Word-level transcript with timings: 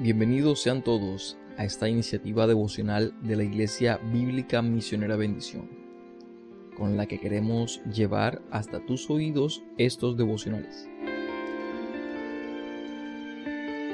Bienvenidos 0.00 0.62
sean 0.62 0.84
todos 0.84 1.36
a 1.56 1.64
esta 1.64 1.88
iniciativa 1.88 2.46
devocional 2.46 3.12
de 3.20 3.34
la 3.34 3.42
Iglesia 3.42 3.98
Bíblica 4.12 4.62
Misionera 4.62 5.16
Bendición, 5.16 5.68
con 6.76 6.96
la 6.96 7.06
que 7.06 7.18
queremos 7.18 7.82
llevar 7.92 8.40
hasta 8.52 8.78
tus 8.86 9.10
oídos 9.10 9.64
estos 9.76 10.16
devocionales. 10.16 10.88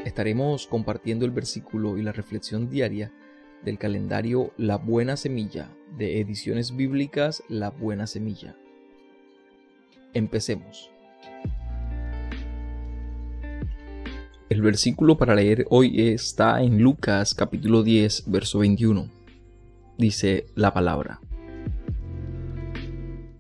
Estaremos 0.05 0.67
compartiendo 0.67 1.25
el 1.25 1.31
versículo 1.31 1.97
y 1.97 2.03
la 2.03 2.13
reflexión 2.13 2.69
diaria 2.69 3.11
del 3.65 3.79
calendario 3.79 4.53
La 4.59 4.77
Buena 4.77 5.17
Semilla 5.17 5.75
de 5.97 6.21
Ediciones 6.21 6.77
Bíblicas 6.77 7.43
La 7.49 7.71
Buena 7.71 8.07
Semilla. 8.07 8.55
Empecemos. 10.13 10.91
El 14.51 14.61
versículo 14.61 15.17
para 15.17 15.35
leer 15.35 15.67
hoy 15.71 16.09
está 16.11 16.63
en 16.63 16.83
Lucas 16.83 17.33
capítulo 17.33 17.83
10, 17.83 18.25
verso 18.27 18.59
21. 18.59 19.09
Dice 19.97 20.45
la 20.55 20.75
palabra. 20.75 21.19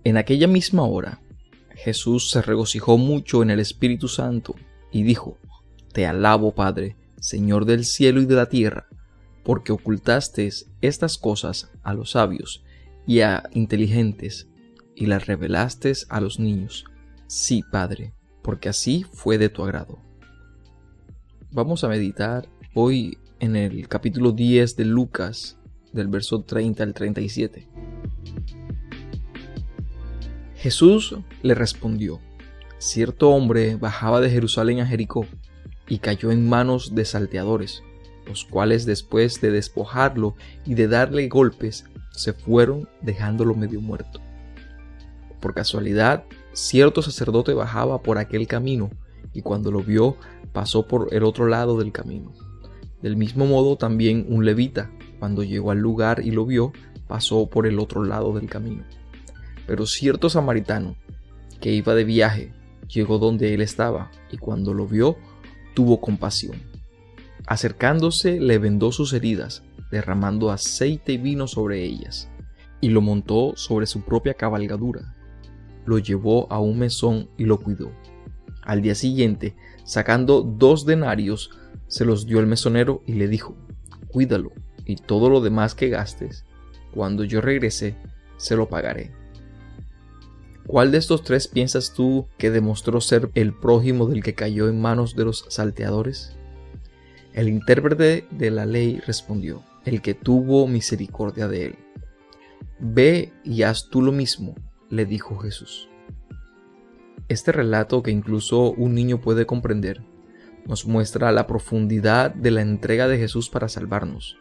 En 0.03 0.17
aquella 0.17 0.47
misma 0.49 0.85
hora, 0.85 1.21
Jesús 1.75 2.31
se 2.31 2.41
regocijó 2.41 2.97
mucho 2.97 3.43
en 3.43 3.51
el 3.51 3.61
Espíritu 3.61 4.09
Santo 4.09 4.55
y 4.91 5.03
dijo, 5.03 5.37
Te 5.93 6.07
alabo, 6.07 6.55
Padre, 6.55 6.97
Señor 7.21 7.67
del 7.67 7.85
cielo 7.85 8.23
y 8.23 8.27
de 8.27 8.37
la 8.37 8.47
tierra, 8.47 8.87
porque 9.43 9.73
ocultaste 9.73 10.49
estas 10.81 11.19
cosas 11.19 11.71
a 11.83 11.93
los 11.93 12.13
sabios 12.13 12.65
y 13.07 13.21
a 13.21 13.43
inteligentes, 13.53 14.49
y 14.97 15.05
las 15.05 15.27
revelaste 15.27 15.93
a 16.09 16.23
los 16.23 16.41
niños. 16.41 16.87
Sí, 17.27 17.63
Padre, 17.71 18.15
porque 18.43 18.71
así 18.71 19.05
fue 19.13 19.37
de 19.37 19.51
tu 19.51 19.65
agrado. 19.65 19.99
Vamos 21.55 21.85
a 21.85 21.89
meditar 21.89 22.49
hoy 22.75 23.17
en 23.39 23.55
el 23.55 23.87
capítulo 23.87 24.33
10 24.33 24.75
de 24.75 24.85
Lucas, 24.87 25.57
del 25.93 26.09
verso 26.09 26.43
30 26.43 26.83
al 26.83 26.95
37. 26.95 27.69
Jesús 30.57 31.17
le 31.43 31.55
respondió, 31.55 32.19
cierto 32.79 33.31
hombre 33.31 33.77
bajaba 33.77 34.21
de 34.21 34.31
Jerusalén 34.31 34.81
a 34.81 34.87
Jericó 34.87 35.27
y 35.89 35.99
cayó 35.99 36.33
en 36.33 36.49
manos 36.49 36.97
de 36.97 37.05
salteadores, 37.05 37.85
los 38.27 38.45
cuales 38.47 38.85
después 38.85 39.41
de 39.41 39.53
despojarlo 39.53 40.35
y 40.67 40.75
de 40.75 40.89
darle 40.89 41.29
golpes, 41.29 41.85
se 42.11 42.33
fueron 42.33 42.89
dejándolo 43.01 43.55
medio 43.55 43.81
muerto. 43.81 44.21
Por 45.39 45.55
casualidad, 45.55 46.25
cierto 46.53 47.01
sacerdote 47.01 47.55
bajaba 47.55 48.03
por 48.03 48.19
aquel 48.19 48.49
camino 48.49 48.91
y 49.33 49.43
cuando 49.43 49.71
lo 49.71 49.85
vio 49.85 50.17
pasó 50.55 50.87
por 50.87 51.13
el 51.13 51.25
otro 51.25 51.47
lado 51.47 51.77
del 51.77 51.93
camino. 51.93 52.33
Del 53.03 53.19
mismo 53.19 53.45
modo 53.45 53.77
también 53.77 54.25
un 54.31 54.47
levita, 54.47 54.91
cuando 55.19 55.43
llegó 55.43 55.73
al 55.73 55.79
lugar 55.79 56.23
y 56.25 56.31
lo 56.31 56.47
vio, 56.47 56.73
pasó 57.07 57.51
por 57.51 57.67
el 57.67 57.79
otro 57.79 58.05
lado 58.05 58.33
del 58.33 58.49
camino. 58.49 58.85
Pero 59.67 59.85
cierto 59.85 60.31
samaritano, 60.31 60.97
que 61.61 61.73
iba 61.73 61.95
de 61.95 62.05
viaje, 62.05 62.55
llegó 62.89 63.19
donde 63.19 63.53
él 63.53 63.61
estaba, 63.61 64.11
y 64.31 64.39
cuando 64.39 64.73
lo 64.73 64.87
vio, 64.87 65.17
tuvo 65.75 66.01
compasión. 66.01 66.63
Acercándose 67.47 68.41
le 68.41 68.59
vendó 68.59 68.93
sus 68.93 69.13
heridas, 69.13 69.65
derramando 69.91 70.51
aceite 70.51 71.13
y 71.13 71.19
vino 71.19 71.47
sobre 71.47 71.85
ellas, 71.85 72.31
y 72.81 72.89
lo 72.89 73.01
montó 73.01 73.53
sobre 73.57 73.87
su 73.87 74.03
propia 74.03 74.35
cabalgadura. 74.35 75.15
Lo 75.85 75.99
llevó 75.99 76.51
a 76.51 76.61
un 76.61 76.79
mesón 76.79 77.29
y 77.37 77.45
lo 77.45 77.61
cuidó. 77.61 77.91
Al 78.65 78.83
día 78.83 78.95
siguiente, 78.95 79.55
sacando 79.85 80.43
dos 80.43 80.87
denarios, 80.87 81.51
se 81.87 82.05
los 82.05 82.27
dio 82.27 82.41
el 82.41 82.47
mesonero 82.47 83.03
y 83.07 83.15
le 83.15 83.29
dijo, 83.29 83.57
cuídalo, 84.09 84.53
y 84.87 84.97
todo 84.97 85.29
lo 85.31 85.41
demás 85.41 85.75
que 85.75 85.89
gastes, 85.89 86.45
cuando 86.93 87.25
yo 87.25 87.41
regrese, 87.41 87.97
se 88.37 88.57
lo 88.57 88.69
pagaré. 88.69 89.13
¿Cuál 90.67 90.93
de 90.93 90.99
estos 90.99 91.23
tres 91.23 91.47
piensas 91.47 91.93
tú 91.93 92.27
que 92.39 92.51
demostró 92.51 93.01
ser 93.01 93.31
el 93.35 93.53
prójimo 93.53 94.07
del 94.07 94.23
que 94.23 94.35
cayó 94.35 94.69
en 94.69 94.81
manos 94.81 95.15
de 95.15 95.27
los 95.27 95.45
salteadores? 95.49 96.37
El 97.35 97.49
intérprete 97.49 98.27
de 98.31 98.51
la 98.51 98.65
ley 98.65 99.01
respondió, 99.07 99.63
el 99.85 100.01
que 100.01 100.15
tuvo 100.15 100.67
misericordia 100.67 101.49
de 101.49 101.67
él. 101.67 101.79
Ve 102.81 103.33
y 103.45 103.63
haz 103.63 103.91
tú 103.91 104.01
lo 104.01 104.13
mismo, 104.13 104.55
le 104.89 105.05
dijo 105.05 105.37
Jesús. 105.39 105.89
Este 107.29 107.53
relato, 107.53 108.03
que 108.03 108.11
incluso 108.11 108.73
un 108.73 108.95
niño 108.95 109.21
puede 109.21 109.47
comprender, 109.47 110.03
nos 110.67 110.87
muestra 110.87 111.33
la 111.33 111.47
profundidad 111.47 112.35
de 112.35 112.51
la 112.51 112.61
entrega 112.61 113.09
de 113.09 113.19
Jesús 113.19 113.49
para 113.49 113.69
salvarnos. 113.69 114.37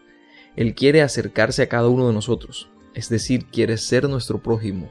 Él 0.56 0.76
quiere 0.76 1.02
acercarse 1.02 1.64
a 1.64 1.70
cada 1.70 1.88
uno 1.88 2.08
de 2.08 2.14
nosotros, 2.14 2.70
es 2.94 3.10
decir, 3.10 3.46
quiere 3.46 3.78
ser 3.78 4.10
nuestro 4.10 4.42
prójimo. 4.42 4.90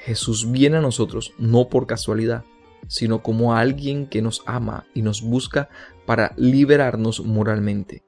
Jesús 0.00 0.50
viene 0.50 0.76
a 0.76 0.82
nosotros 0.82 1.32
no 1.38 1.68
por 1.68 1.86
casualidad, 1.86 2.44
sino 2.88 3.22
como 3.22 3.54
alguien 3.54 4.06
que 4.06 4.20
nos 4.20 4.42
ama 4.44 4.84
y 4.94 5.02
nos 5.02 5.22
busca 5.22 5.70
para 6.06 6.34
liberarnos 6.36 7.24
moralmente. 7.24 8.02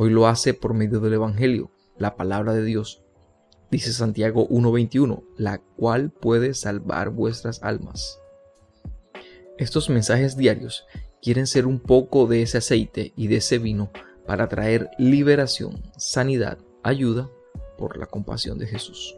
Hoy 0.00 0.10
lo 0.10 0.28
hace 0.28 0.54
por 0.54 0.74
medio 0.74 1.00
del 1.00 1.14
Evangelio, 1.14 1.72
la 1.96 2.14
palabra 2.14 2.54
de 2.54 2.62
Dios. 2.62 3.02
Dice 3.68 3.92
Santiago 3.92 4.48
1.21, 4.48 5.24
la 5.36 5.58
cual 5.58 6.12
puede 6.12 6.54
salvar 6.54 7.10
vuestras 7.10 7.60
almas. 7.64 8.20
Estos 9.58 9.90
mensajes 9.90 10.36
diarios 10.36 10.86
quieren 11.20 11.48
ser 11.48 11.66
un 11.66 11.80
poco 11.80 12.28
de 12.28 12.42
ese 12.42 12.58
aceite 12.58 13.12
y 13.16 13.26
de 13.26 13.38
ese 13.38 13.58
vino 13.58 13.90
para 14.24 14.48
traer 14.48 14.88
liberación, 14.98 15.82
sanidad, 15.96 16.58
ayuda 16.84 17.28
por 17.76 17.98
la 17.98 18.06
compasión 18.06 18.56
de 18.56 18.68
Jesús. 18.68 19.17